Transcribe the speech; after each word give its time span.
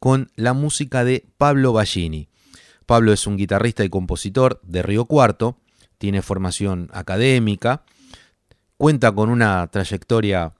con 0.00 0.32
la 0.34 0.54
música 0.54 1.04
de 1.04 1.26
Pablo 1.36 1.72
Ballini. 1.72 2.28
Pablo 2.86 3.12
es 3.12 3.26
un 3.26 3.36
guitarrista 3.36 3.84
y 3.84 3.90
compositor 3.90 4.60
de 4.64 4.82
Río 4.82 5.04
Cuarto, 5.04 5.58
tiene 5.98 6.22
formación 6.22 6.88
académica, 6.92 7.84
cuenta 8.78 9.12
con 9.12 9.28
una 9.28 9.68
trayectoria 9.68 10.54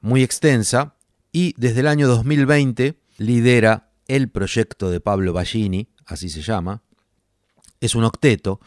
muy 0.00 0.22
extensa 0.22 0.96
y 1.30 1.54
desde 1.58 1.80
el 1.80 1.86
año 1.86 2.08
2020 2.08 2.98
lidera 3.18 3.90
el 4.08 4.30
proyecto 4.30 4.90
de 4.90 4.98
Pablo 4.98 5.34
Ballini, 5.34 5.88
así 6.06 6.30
se 6.30 6.40
llama. 6.40 6.82
Es 7.80 7.94
un 7.94 8.04
octeto 8.04 8.60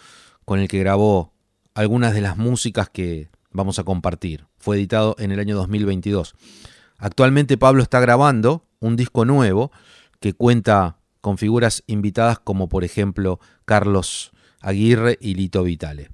con 0.46 0.60
el 0.60 0.68
que 0.68 0.80
grabó 0.80 1.34
algunas 1.74 2.14
de 2.14 2.22
las 2.22 2.38
músicas 2.38 2.88
que 2.88 3.30
vamos 3.52 3.80
a 3.80 3.84
compartir. 3.84 4.46
Fue 4.60 4.78
editado 4.78 5.16
en 5.18 5.32
el 5.32 5.40
año 5.40 5.56
2022. 5.56 6.36
Actualmente 7.00 7.58
Pablo 7.58 7.82
está 7.82 8.00
grabando 8.00 8.68
un 8.80 8.96
disco 8.96 9.26
nuevo 9.26 9.72
que 10.24 10.32
cuenta 10.32 11.00
con 11.20 11.38
figuras 11.38 11.84
invitadas 11.86 12.40
como 12.40 12.70
por 12.70 12.86
ejemplo 12.86 13.42
Carlos 13.66 14.32
Aguirre 14.62 15.18
y 15.20 15.36
Lito 15.36 15.64
Vitale. 15.64 16.12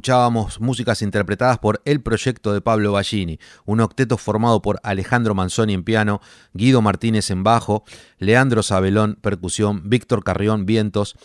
Escuchábamos 0.00 0.60
músicas 0.62 1.02
interpretadas 1.02 1.58
por 1.58 1.82
El 1.84 2.00
Proyecto 2.00 2.54
de 2.54 2.62
Pablo 2.62 2.92
Ballini, 2.92 3.38
un 3.66 3.80
octeto 3.80 4.16
formado 4.16 4.62
por 4.62 4.80
Alejandro 4.82 5.34
Manzoni 5.34 5.74
en 5.74 5.84
piano, 5.84 6.22
Guido 6.54 6.80
Martínez 6.80 7.30
en 7.30 7.44
bajo, 7.44 7.84
Leandro 8.16 8.62
Sabelón 8.62 9.18
percusión, 9.20 9.90
Víctor 9.90 10.24
Carrión 10.24 10.64
vientos, 10.64 11.16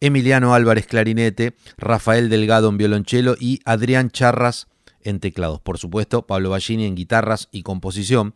Emiliano 0.00 0.52
Álvarez 0.52 0.88
clarinete, 0.88 1.54
Rafael 1.76 2.28
Delgado 2.28 2.70
en 2.70 2.76
violonchelo 2.76 3.36
y 3.38 3.60
Adrián 3.64 4.10
Charras 4.10 4.66
en 5.00 5.20
teclados. 5.20 5.60
Por 5.60 5.78
supuesto, 5.78 6.26
Pablo 6.26 6.50
Ballini 6.50 6.86
en 6.86 6.96
guitarras 6.96 7.48
y 7.52 7.62
composición. 7.62 8.34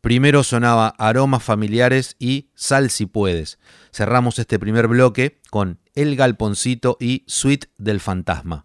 Primero 0.00 0.42
sonaba 0.42 0.94
Aromas 0.96 1.42
Familiares 1.42 2.16
y 2.18 2.48
Sal 2.54 2.88
si 2.88 3.04
puedes. 3.04 3.58
Cerramos 3.92 4.38
este 4.38 4.58
primer 4.58 4.88
bloque 4.88 5.38
con 5.50 5.80
El 5.94 6.16
Galponcito 6.16 6.96
y 6.98 7.24
Suite 7.26 7.68
del 7.76 8.00
Fantasma. 8.00 8.64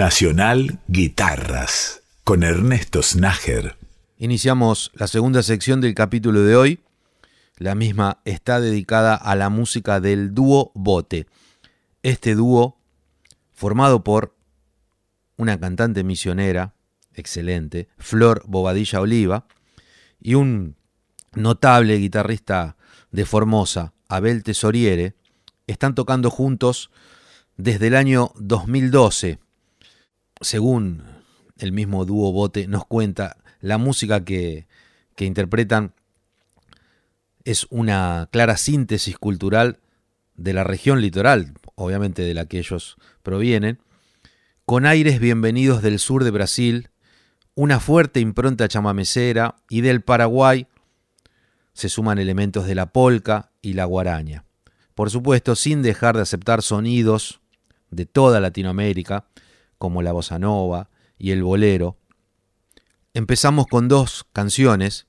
Nacional 0.00 0.78
Guitarras 0.88 2.00
con 2.24 2.42
Ernesto 2.42 3.02
Snager. 3.02 3.76
Iniciamos 4.16 4.90
la 4.94 5.06
segunda 5.06 5.42
sección 5.42 5.82
del 5.82 5.94
capítulo 5.94 6.40
de 6.40 6.56
hoy. 6.56 6.80
La 7.58 7.74
misma 7.74 8.22
está 8.24 8.62
dedicada 8.62 9.14
a 9.14 9.36
la 9.36 9.50
música 9.50 10.00
del 10.00 10.32
dúo 10.32 10.72
Bote. 10.74 11.26
Este 12.02 12.34
dúo, 12.34 12.78
formado 13.52 14.02
por 14.02 14.34
una 15.36 15.60
cantante 15.60 16.02
misionera, 16.02 16.72
excelente, 17.12 17.90
Flor 17.98 18.42
Bobadilla 18.46 19.02
Oliva, 19.02 19.48
y 20.18 20.32
un 20.32 20.76
notable 21.34 21.98
guitarrista 21.98 22.78
de 23.10 23.26
Formosa, 23.26 23.92
Abel 24.08 24.44
Tesoriere, 24.44 25.14
están 25.66 25.94
tocando 25.94 26.30
juntos 26.30 26.90
desde 27.58 27.88
el 27.88 27.96
año 27.96 28.32
2012 28.36 29.40
según 30.40 31.02
el 31.58 31.72
mismo 31.72 32.04
dúo 32.04 32.32
Bote 32.32 32.66
nos 32.66 32.86
cuenta, 32.86 33.36
la 33.60 33.78
música 33.78 34.24
que, 34.24 34.66
que 35.14 35.26
interpretan 35.26 35.92
es 37.44 37.66
una 37.70 38.28
clara 38.32 38.56
síntesis 38.56 39.18
cultural 39.18 39.80
de 40.34 40.52
la 40.52 40.64
región 40.64 41.00
litoral, 41.00 41.54
obviamente 41.74 42.22
de 42.22 42.34
la 42.34 42.46
que 42.46 42.58
ellos 42.58 42.96
provienen, 43.22 43.78
con 44.64 44.86
aires 44.86 45.20
bienvenidos 45.20 45.82
del 45.82 45.98
sur 45.98 46.24
de 46.24 46.30
Brasil, 46.30 46.90
una 47.54 47.80
fuerte 47.80 48.20
impronta 48.20 48.68
chamamecera 48.68 49.56
y 49.68 49.80
del 49.82 50.00
Paraguay 50.00 50.66
se 51.72 51.88
suman 51.88 52.18
elementos 52.18 52.66
de 52.66 52.74
la 52.74 52.86
polca 52.86 53.50
y 53.62 53.74
la 53.74 53.84
guaraña. 53.84 54.44
Por 54.94 55.10
supuesto, 55.10 55.56
sin 55.56 55.82
dejar 55.82 56.16
de 56.16 56.22
aceptar 56.22 56.62
sonidos 56.62 57.40
de 57.90 58.06
toda 58.06 58.40
Latinoamérica, 58.40 59.24
como 59.80 60.02
la 60.02 60.12
bossa 60.12 60.38
nova 60.38 60.90
y 61.16 61.30
el 61.30 61.42
bolero. 61.42 61.96
Empezamos 63.14 63.66
con 63.66 63.88
dos 63.88 64.26
canciones, 64.34 65.06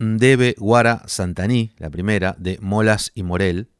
Debe 0.00 0.56
Guara 0.58 1.04
Santaní, 1.06 1.72
la 1.78 1.90
primera, 1.90 2.34
de 2.38 2.58
Molas 2.60 3.12
y 3.14 3.22
Morel, 3.22 3.70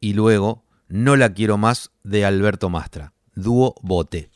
y 0.00 0.14
luego 0.14 0.64
No 0.88 1.16
la 1.16 1.34
quiero 1.34 1.58
más, 1.58 1.90
de 2.02 2.24
Alberto 2.24 2.70
Mastra, 2.70 3.12
dúo 3.34 3.74
Bote. 3.82 4.30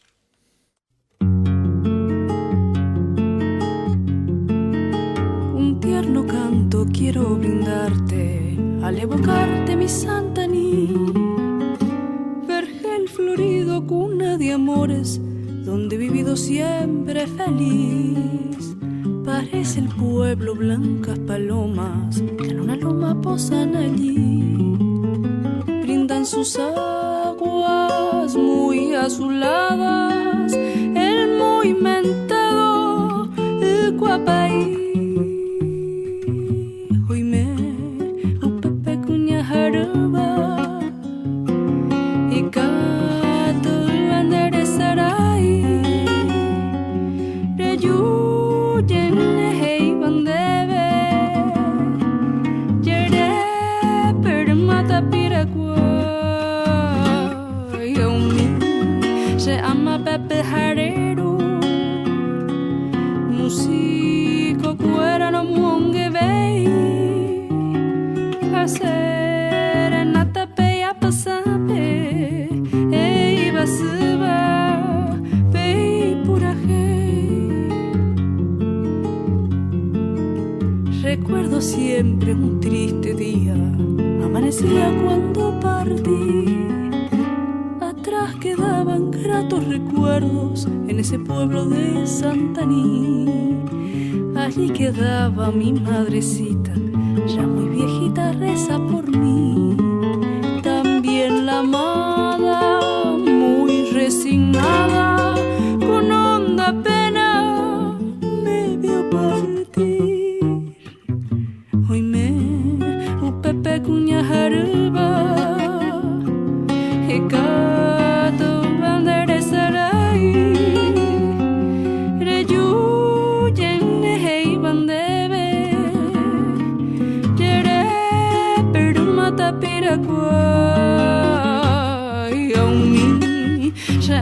Un 5.55 5.79
tierno 5.81 6.27
canto 6.27 6.87
quiero 6.93 7.37
brindarte 7.37 8.59
al 8.83 8.99
evocarte 8.99 9.77
mi 9.77 9.89
Santaní 9.89 11.08
de 14.37 14.53
amores, 14.53 15.21
donde 15.65 15.97
he 15.97 15.99
vivido 15.99 16.37
siempre 16.37 17.27
feliz. 17.27 18.77
Parece 19.25 19.81
el 19.81 19.89
pueblo 19.89 20.55
blancas 20.55 21.19
palomas 21.21 22.21
que 22.39 22.49
en 22.49 22.61
una 22.61 22.77
loma 22.77 23.21
posan 23.21 23.77
allí. 23.77 24.77
Brindan 25.83 26.27
sus 26.27 26.59
aguas 26.59 28.35
muy 28.37 28.95
azuladas, 28.95 30.53
el 30.53 31.39
muy 31.39 31.75
mentado 31.75 33.29
Siempre 81.61 82.35
un 82.35 82.61
triste 82.61 83.15
día. 83.15 83.53
Amanecía 84.25 84.95
cuando 85.03 85.59
partí. 85.59 86.67
Atrás 87.81 88.37
quedaban 88.37 89.11
gratos 89.11 89.67
recuerdos 89.67 90.67
en 90.87 91.01
ese 91.01 91.19
pueblo 91.19 91.67
de 91.67 92.07
Santaní. 92.07 93.57
Allí 94.37 94.71
quedaba 94.71 95.51
mi 95.51 95.73
madrecita, 95.73 96.73
ya 97.27 97.43
muy 97.43 97.69
viejita, 97.71 98.33
reza 98.33 98.79
por 98.79 99.09
mí. 99.09 99.77
También 100.63 101.45
la 101.45 101.59
amada, 101.59 103.17
muy 103.17 103.91
resignada, 103.91 104.98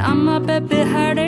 I'm 0.03 0.29
a 0.29 0.61
bit 0.61 0.87
harder. 0.87 1.26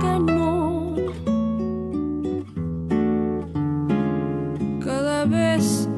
que 0.00 0.18
no. 0.32 0.96
Cada 4.84 5.24
vez 5.24 5.88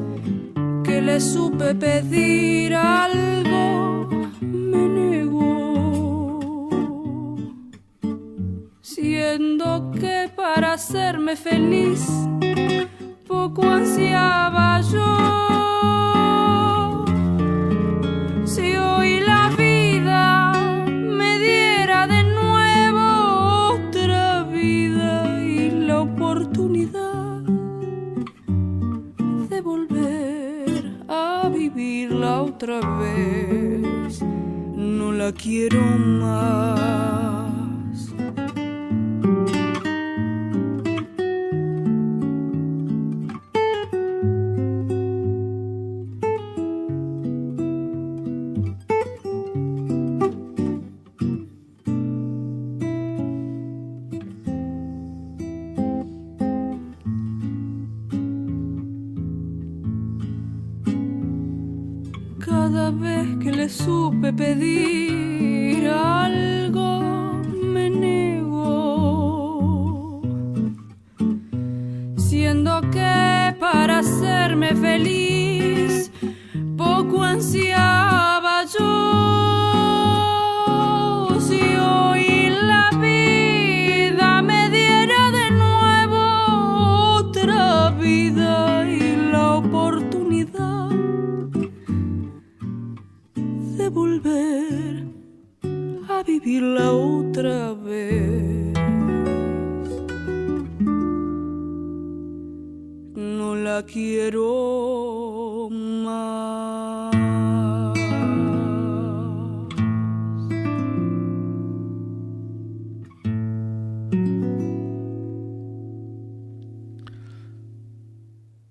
que 0.83 1.01
le 1.01 1.19
supe 1.19 1.75
pedir 1.75 2.73
algo, 2.75 4.07
me 4.41 4.87
negó. 4.99 6.39
Siendo 8.81 9.91
que 9.91 10.29
para 10.35 10.73
hacerme 10.73 11.35
feliz, 11.35 12.05
poco 13.27 13.63
ansiaba 13.63 14.81
yo. 14.81 15.46
Otra 32.57 32.79
vez, 32.97 34.19
no 34.23 35.11
la 35.11 35.31
quiero 35.31 35.79
más. 35.79 37.16
Quiero 103.85 105.69
más. 105.69 107.15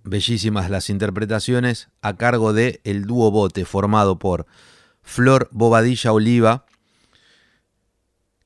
Bellísimas 0.05 0.71
las 0.71 0.89
interpretaciones 0.89 1.91
a 2.01 2.17
cargo 2.17 2.53
de 2.53 2.81
el 2.85 3.07
dúo 3.07 3.31
Bote 3.31 3.65
formado 3.65 4.19
por 4.19 4.47
Flor 5.03 5.49
Bobadilla 5.53 6.13
Oliva, 6.13 6.65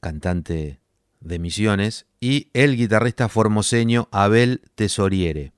cantante 0.01 0.81
de 1.21 1.39
Misiones, 1.39 2.07
y 2.19 2.49
el 2.55 2.77
guitarrista 2.77 3.29
formoseño 3.29 4.09
Abel 4.11 4.63
Tesoriere. 4.75 5.53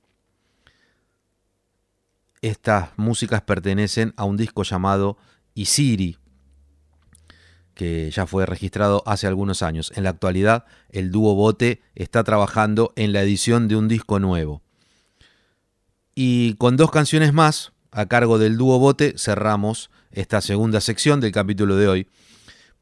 Estas 2.43 2.91
músicas 2.97 3.43
pertenecen 3.43 4.15
a 4.17 4.25
un 4.25 4.37
disco 4.37 4.65
llamado 4.65 5.17
Isiri, 5.55 6.19
que 7.75 8.11
ya 8.11 8.27
fue 8.27 8.47
registrado 8.47 9.05
hace 9.07 9.29
algunos 9.29 9.63
años. 9.63 9.93
En 9.95 10.03
la 10.03 10.11
actualidad, 10.11 10.65
el 10.91 11.13
dúo 11.13 11.37
Bote 11.37 11.83
está 11.95 12.25
trabajando 12.25 12.93
en 12.97 13.13
la 13.13 13.23
edición 13.23 13.69
de 13.69 13.77
un 13.77 13.87
disco 13.87 14.19
nuevo. 14.19 14.61
Y 16.17 16.55
con 16.55 16.77
dos 16.77 16.91
canciones 16.91 17.33
más, 17.33 17.73
a 17.93 18.07
cargo 18.07 18.39
del 18.39 18.57
dúo 18.57 18.79
Bote, 18.81 19.15
cerramos 19.17 19.91
esta 20.11 20.41
segunda 20.41 20.81
sección 20.81 21.21
del 21.21 21.31
capítulo 21.31 21.77
de 21.77 21.87
hoy. 21.87 22.09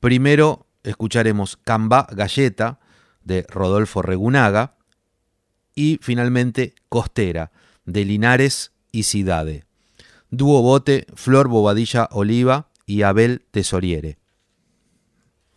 Primero 0.01 0.69
escucharemos 0.85 1.59
Camba 1.59 2.07
Galleta 2.11 2.81
de 3.23 3.45
Rodolfo 3.47 4.01
Regunaga 4.01 4.79
y 5.75 5.99
finalmente 6.01 6.75
Costera 6.89 7.53
de 7.85 8.07
Linares 8.07 8.73
y 8.93 9.05
Cidade. 9.05 9.65
Dúo 10.31 10.63
Bote, 10.63 11.07
Flor 11.15 11.49
Bobadilla 11.49 12.09
Oliva 12.13 12.69
y 12.87 13.03
Abel 13.03 13.43
Tesoriere. 13.51 14.19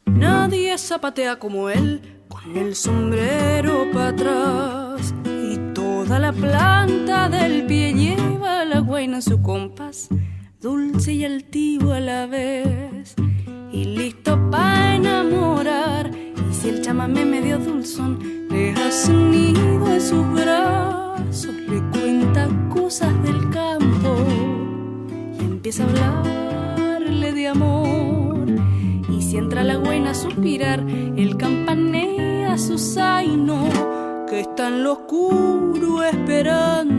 Nadie 0.05 0.77
zapatea 0.77 1.39
como 1.39 1.69
él, 1.69 2.01
con 2.27 2.57
el 2.57 2.75
sombrero 2.75 3.85
para 3.93 4.09
atrás. 4.09 5.13
Y 5.25 5.57
toda 5.73 6.19
la 6.19 6.33
planta 6.33 7.29
del 7.29 7.65
pie 7.65 7.93
lleva 7.93 8.65
la 8.65 8.79
guaina 8.79 9.17
en 9.17 9.21
su 9.21 9.41
compás, 9.41 10.09
dulce 10.59 11.13
y 11.13 11.25
altivo 11.25 11.93
a 11.93 11.99
la 11.99 12.25
vez. 12.25 13.15
Y 13.71 13.85
listo 13.85 14.39
para 14.49 14.95
enamorar. 14.95 16.11
Y 16.63 16.69
el 16.69 16.81
chamamé 16.81 17.25
medio 17.25 17.57
dulzón 17.59 18.47
le 18.49 18.71
hace 18.71 19.11
nido 19.11 19.85
en 19.91 19.99
sus 19.99 20.25
brazos, 20.31 21.53
le 21.67 21.81
cuenta 21.91 22.47
cosas 22.73 23.11
del 23.23 23.49
campo 23.49 24.15
y 25.39 25.43
empieza 25.43 25.83
a 25.83 25.87
hablarle 25.87 27.33
de 27.33 27.47
amor. 27.49 28.47
Y 29.09 29.21
si 29.21 29.37
entra 29.37 29.63
la 29.63 29.77
buena 29.77 30.11
a 30.11 30.13
suspirar, 30.13 30.79
el 30.79 31.35
campanea 31.35 32.57
su 32.57 32.77
zaino, 32.77 33.67
que 34.29 34.39
está 34.39 34.69
en 34.69 34.83
lo 34.83 34.93
oscuro 34.93 36.01
esperando 36.03 36.92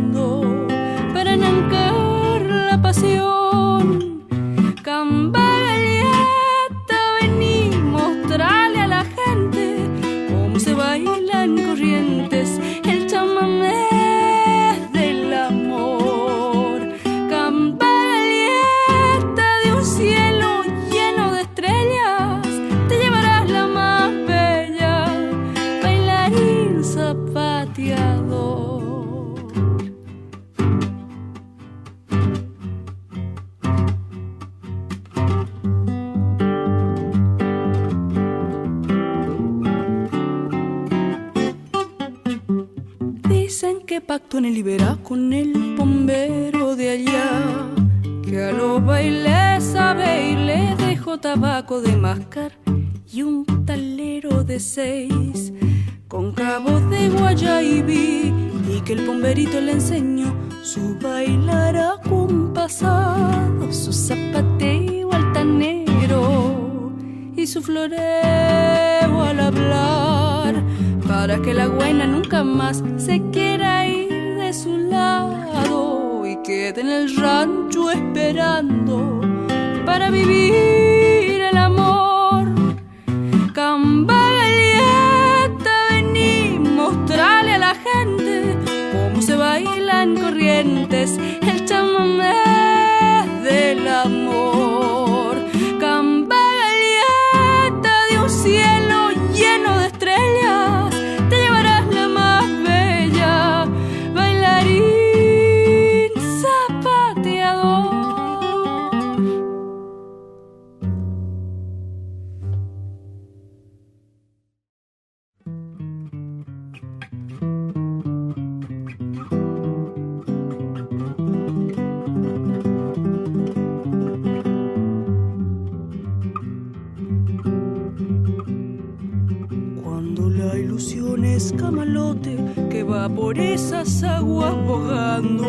aguas 134.64 135.43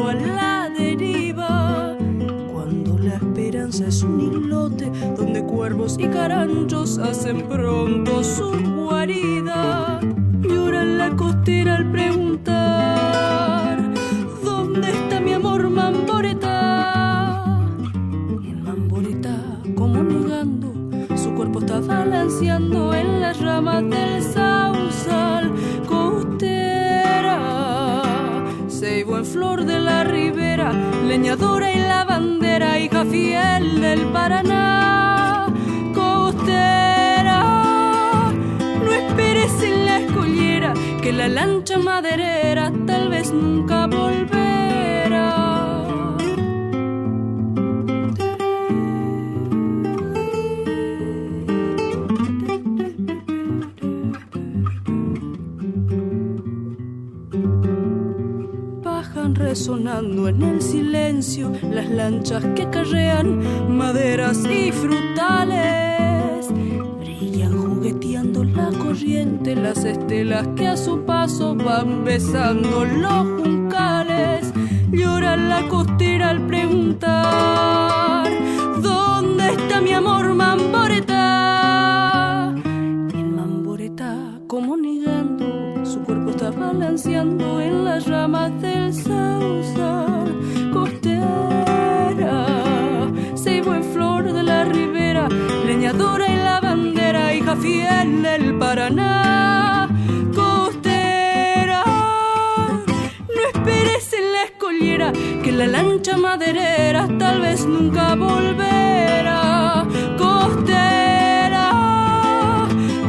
la 105.55 105.67
lancha 105.67 106.17
maderera 106.17 107.07
tal 107.17 107.39
vez 107.41 107.65
nunca 107.65 108.15
volverá. 108.15 109.85
Costera, 110.17 111.71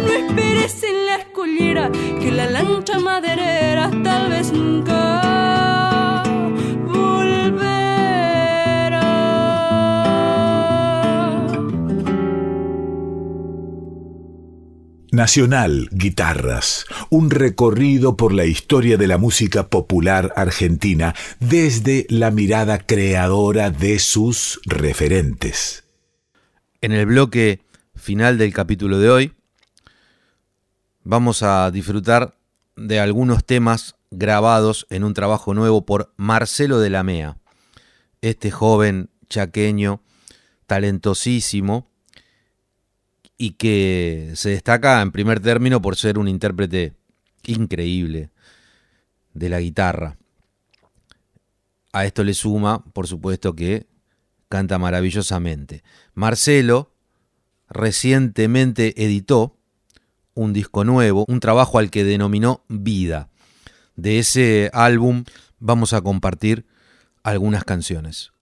no 0.04 0.12
esperes 0.12 0.82
en 0.84 1.06
la 1.06 1.16
escollera 1.16 1.90
que 1.90 2.30
la 2.30 2.46
lancha 2.46 2.98
maderera 3.00 3.90
tal 4.04 4.30
vez 4.30 4.52
nunca 4.52 5.25
Nacional 15.16 15.88
Guitarras, 15.92 16.84
un 17.08 17.30
recorrido 17.30 18.18
por 18.18 18.34
la 18.34 18.44
historia 18.44 18.98
de 18.98 19.06
la 19.06 19.16
música 19.16 19.68
popular 19.68 20.34
argentina 20.36 21.14
desde 21.40 22.06
la 22.10 22.30
mirada 22.30 22.80
creadora 22.80 23.70
de 23.70 23.98
sus 23.98 24.60
referentes. 24.66 25.84
En 26.82 26.92
el 26.92 27.06
bloque 27.06 27.62
final 27.94 28.36
del 28.36 28.52
capítulo 28.52 28.98
de 28.98 29.08
hoy 29.08 29.32
vamos 31.02 31.42
a 31.42 31.70
disfrutar 31.70 32.36
de 32.76 33.00
algunos 33.00 33.42
temas 33.42 33.96
grabados 34.10 34.86
en 34.90 35.02
un 35.02 35.14
trabajo 35.14 35.54
nuevo 35.54 35.86
por 35.86 36.12
Marcelo 36.18 36.78
de 36.78 36.90
la 36.90 37.02
Mea, 37.02 37.38
este 38.20 38.50
joven 38.50 39.08
chaqueño 39.30 40.02
talentosísimo 40.66 41.88
y 43.38 43.52
que 43.52 44.32
se 44.34 44.50
destaca 44.50 45.00
en 45.02 45.12
primer 45.12 45.40
término 45.40 45.82
por 45.82 45.96
ser 45.96 46.18
un 46.18 46.28
intérprete 46.28 46.94
increíble 47.44 48.30
de 49.34 49.48
la 49.48 49.60
guitarra. 49.60 50.16
A 51.92 52.04
esto 52.04 52.24
le 52.24 52.34
suma, 52.34 52.84
por 52.92 53.06
supuesto, 53.06 53.54
que 53.54 53.86
canta 54.48 54.78
maravillosamente. 54.78 55.82
Marcelo 56.14 56.92
recientemente 57.68 59.02
editó 59.02 59.56
un 60.34 60.52
disco 60.52 60.84
nuevo, 60.84 61.24
un 61.28 61.40
trabajo 61.40 61.78
al 61.78 61.90
que 61.90 62.04
denominó 62.04 62.62
Vida. 62.68 63.30
De 63.96 64.18
ese 64.18 64.70
álbum 64.74 65.24
vamos 65.58 65.94
a 65.94 66.02
compartir 66.02 66.66
algunas 67.22 67.64
canciones. 67.64 68.32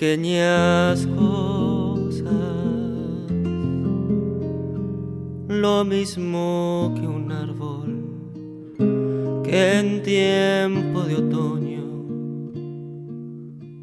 Pequeñas 0.00 1.06
cosas, 1.08 2.24
lo 5.46 5.84
mismo 5.84 6.94
que 6.96 7.06
un 7.06 7.30
árbol 7.30 8.08
que 9.44 9.78
en 9.78 10.02
tiempo 10.02 11.02
de 11.02 11.16
otoño 11.16 11.84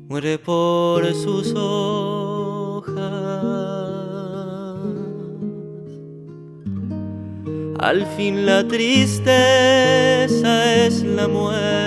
muere 0.10 0.40
por 0.40 1.06
sus 1.14 1.54
hojas. 1.54 2.96
Al 7.78 8.08
fin 8.18 8.48
la 8.48 8.68
tristeza 8.68 9.28
es 10.84 11.04
la 11.04 11.28
muerte 11.28 11.87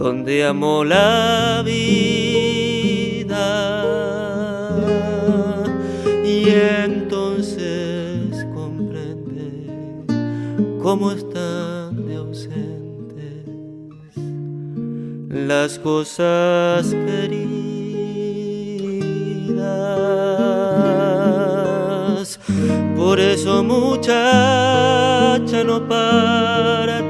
donde 0.00 0.44
amó 0.46 0.82
la 0.82 1.62
vida. 1.62 3.36
Y 6.24 6.48
entonces 6.48 8.46
comprende 8.54 9.66
cómo 10.82 11.12
están 11.12 12.06
de 12.06 12.16
ausentes 12.16 13.44
las 15.28 15.78
cosas 15.78 16.94
queridas. 16.94 17.60
Por 22.96 23.20
eso 23.20 23.62
muchacha 23.62 25.62
no 25.62 25.86
partas 25.86 27.09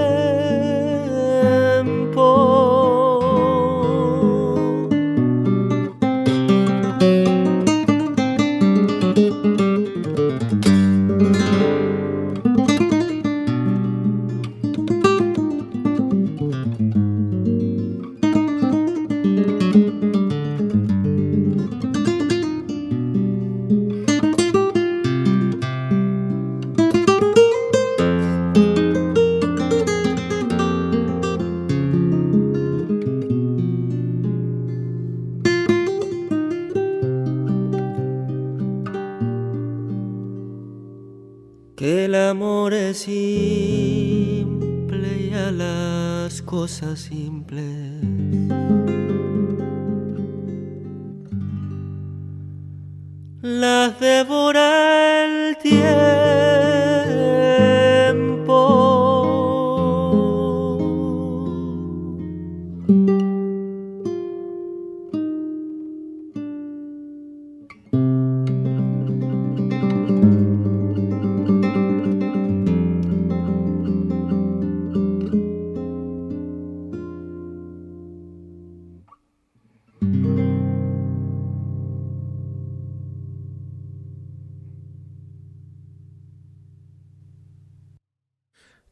cosas 46.71 47.01
simples. 47.01 48.80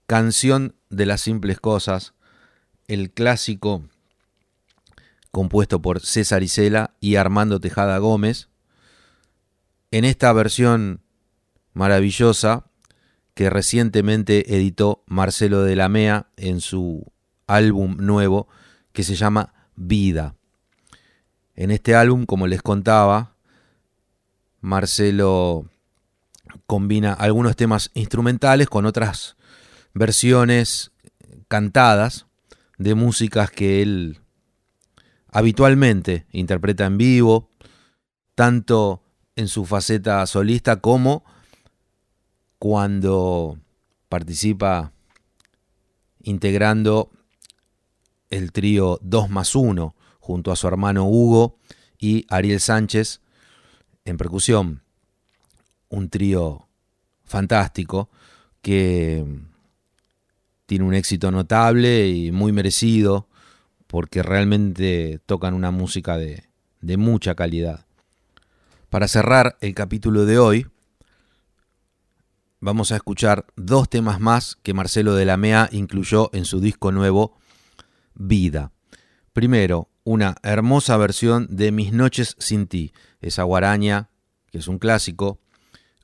Canción 0.09 0.73
de 0.89 1.05
las 1.05 1.21
simples 1.21 1.59
cosas, 1.59 2.15
el 2.87 3.11
clásico 3.11 3.83
compuesto 5.29 5.83
por 5.83 5.99
César 5.99 6.41
Isela 6.41 6.95
y 6.99 7.17
Armando 7.17 7.59
Tejada 7.59 7.99
Gómez, 7.99 8.49
en 9.91 10.05
esta 10.05 10.33
versión 10.33 11.03
maravillosa 11.73 12.65
que 13.35 13.51
recientemente 13.51 14.55
editó 14.55 15.03
Marcelo 15.05 15.61
de 15.61 15.75
la 15.75 15.89
Mea 15.89 16.31
en 16.37 16.59
su 16.59 17.05
álbum 17.45 17.95
nuevo 17.99 18.47
que 18.93 19.03
se 19.03 19.13
llama 19.13 19.53
Vida. 19.75 20.33
En 21.53 21.69
este 21.69 21.93
álbum, 21.93 22.25
como 22.25 22.47
les 22.47 22.63
contaba, 22.63 23.35
Marcelo 24.59 25.69
combina 26.65 27.13
algunos 27.13 27.55
temas 27.55 27.91
instrumentales 27.93 28.69
con 28.69 28.87
otras 28.87 29.35
versiones 29.93 30.91
cantadas 31.47 32.27
de 32.77 32.95
músicas 32.95 33.51
que 33.51 33.81
él 33.81 34.19
habitualmente 35.31 36.25
interpreta 36.31 36.85
en 36.85 36.97
vivo, 36.97 37.51
tanto 38.35 39.03
en 39.35 39.47
su 39.47 39.65
faceta 39.65 40.25
solista 40.25 40.77
como 40.81 41.23
cuando 42.57 43.57
participa 44.09 44.91
integrando 46.21 47.11
el 48.29 48.51
trío 48.51 48.99
2 49.01 49.29
más 49.29 49.55
1 49.55 49.95
junto 50.19 50.51
a 50.51 50.55
su 50.55 50.67
hermano 50.67 51.05
Hugo 51.05 51.57
y 51.97 52.25
Ariel 52.29 52.59
Sánchez 52.59 53.21
en 54.05 54.17
percusión. 54.17 54.83
Un 55.89 56.09
trío 56.09 56.67
fantástico 57.23 58.09
que 58.61 59.25
tiene 60.69 60.85
un 60.85 60.93
éxito 60.93 61.31
notable 61.31 62.09
y 62.09 62.31
muy 62.31 62.51
merecido 62.51 63.27
porque 63.87 64.21
realmente 64.21 65.19
tocan 65.25 65.55
una 65.55 65.71
música 65.71 66.15
de, 66.15 66.43
mucha 66.95 67.33
calidad. 67.33 67.87
Para 68.91 69.07
cerrar 69.07 69.57
el 69.61 69.73
capítulo 69.73 70.27
de 70.27 70.37
hoy, 70.37 70.67
vamos 72.59 72.91
a 72.91 72.97
escuchar 72.97 73.47
dos 73.55 73.89
temas 73.89 74.19
más 74.19 74.59
que 74.61 74.75
Marcelo 74.75 75.15
de 75.15 75.25
la 75.25 75.37
Mea 75.37 75.69
incluyó 75.71 76.29
en 76.33 76.45
su 76.45 76.61
disco 76.61 76.91
nuevo 76.91 77.35
Vida. 78.13 78.71
Primero, 79.33 79.89
una 80.03 80.35
hermosa 80.43 80.97
versión 80.97 81.47
de 81.49 81.71
Mis 81.71 81.93
noches 81.93 82.35
sin 82.37 82.67
ti, 82.67 82.93
esa 83.21 83.41
guaraña, 83.41 84.09
que 84.51 84.59
es 84.59 84.67
un 84.67 84.77
clásico, 84.77 85.39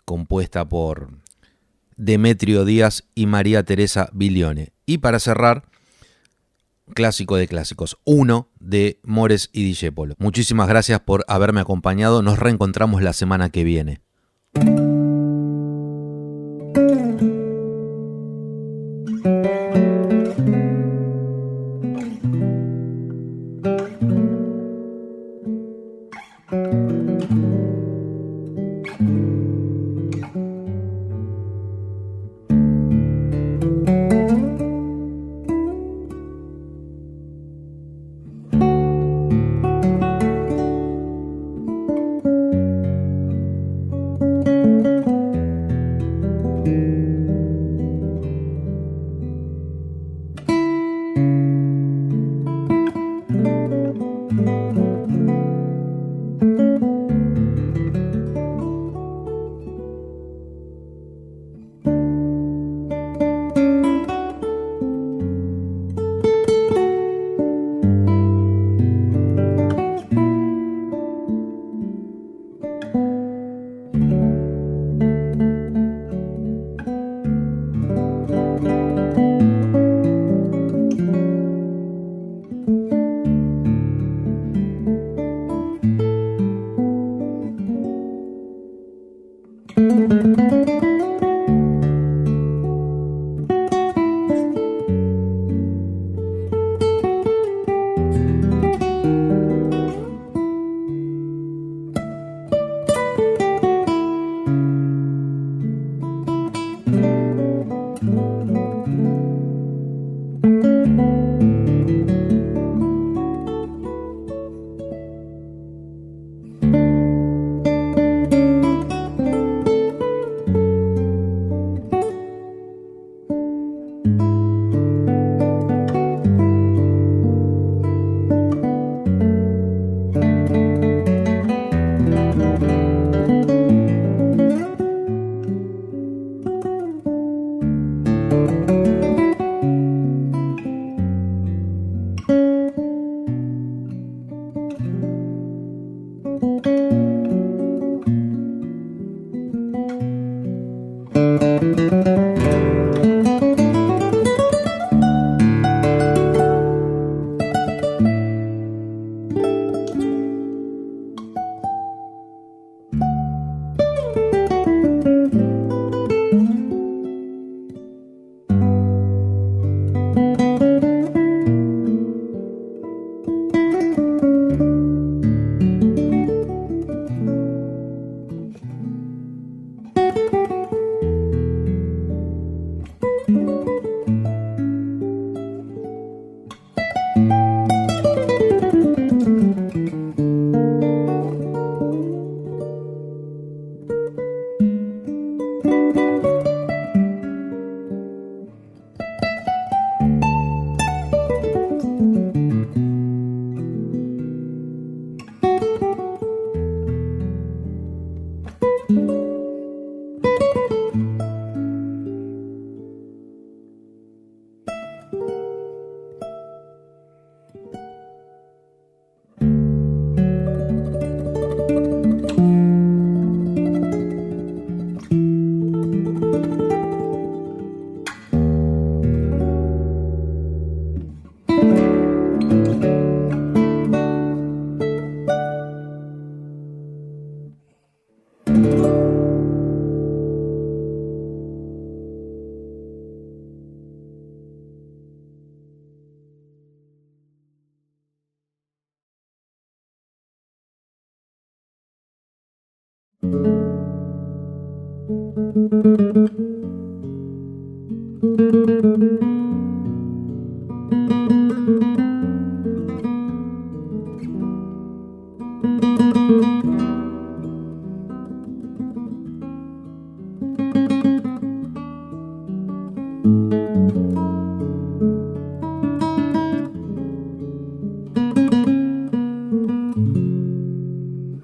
compuesta 0.05 0.67
por 0.67 1.23
Demetrio 1.97 2.65
Díaz 2.65 3.03
y 3.15 3.25
María 3.25 3.63
Teresa 3.63 4.09
Bilione. 4.13 4.73
Y 4.85 4.99
para 4.99 5.19
cerrar, 5.19 5.63
clásico 6.93 7.37
de 7.37 7.47
clásicos, 7.47 7.97
uno 8.03 8.49
de 8.59 8.99
Mores 9.03 9.49
y 9.53 9.63
Dijépolo. 9.63 10.15
Muchísimas 10.17 10.67
gracias 10.67 10.99
por 10.99 11.25
haberme 11.27 11.61
acompañado, 11.61 12.21
nos 12.21 12.39
reencontramos 12.39 13.01
la 13.01 13.13
semana 13.13 13.49
que 13.49 13.63
viene. 13.63 14.04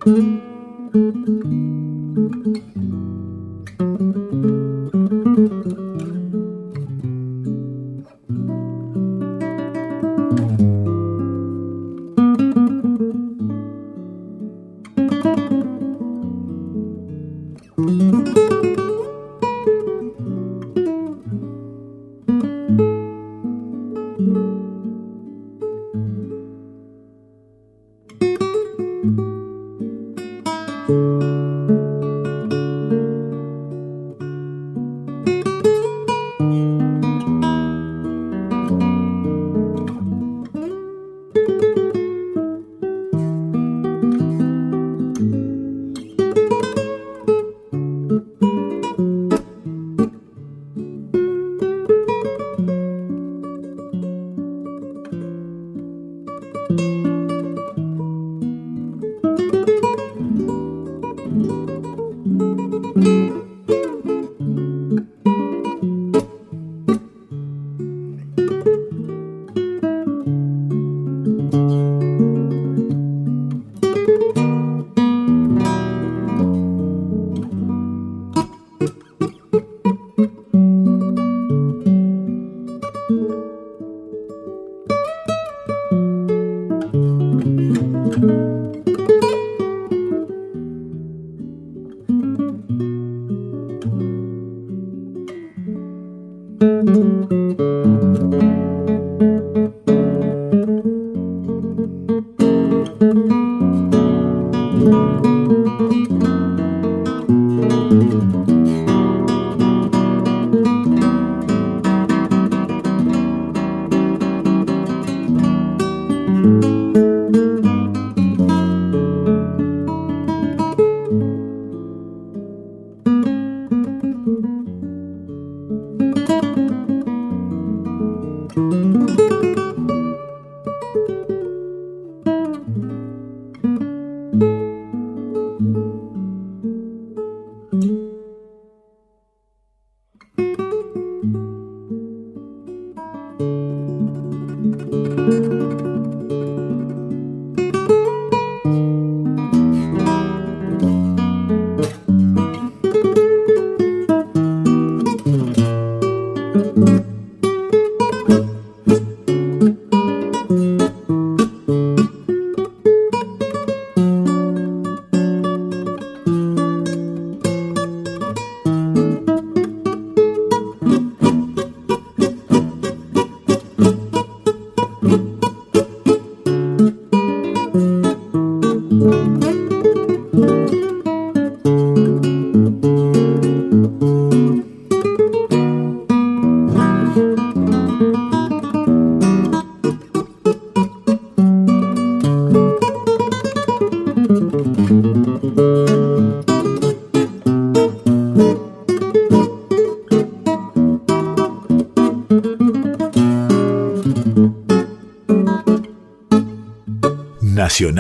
Mm-hmm. 0.03 0.40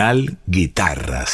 Guitarras. 0.01 0.40